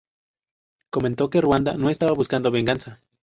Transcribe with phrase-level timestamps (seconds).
[0.89, 3.01] Comentó que Ruanda "no estaba buscando venganza".